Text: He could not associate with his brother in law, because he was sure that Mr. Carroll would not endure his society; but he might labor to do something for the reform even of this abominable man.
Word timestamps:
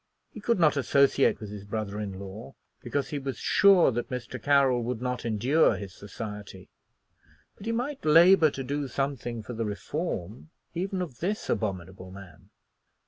He 0.31 0.39
could 0.41 0.59
not 0.59 0.77
associate 0.77 1.39
with 1.39 1.51
his 1.51 1.63
brother 1.63 1.99
in 1.99 2.17
law, 2.17 2.55
because 2.81 3.09
he 3.09 3.19
was 3.19 3.37
sure 3.37 3.91
that 3.91 4.09
Mr. 4.09 4.41
Carroll 4.41 4.81
would 4.81 4.99
not 4.99 5.25
endure 5.25 5.75
his 5.75 5.93
society; 5.93 6.69
but 7.55 7.67
he 7.67 7.71
might 7.71 8.03
labor 8.03 8.49
to 8.49 8.63
do 8.63 8.87
something 8.87 9.43
for 9.43 9.53
the 9.53 9.63
reform 9.63 10.49
even 10.73 11.03
of 11.03 11.19
this 11.19 11.51
abominable 11.51 12.09
man. 12.09 12.49